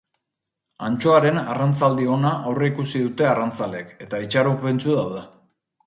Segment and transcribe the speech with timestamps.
[0.87, 5.29] Antxoaren arrantzaldi ona aurreikusi dute arrantzaleek, eta itxaropentsu daude.